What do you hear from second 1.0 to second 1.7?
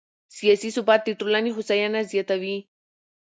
د ټولنې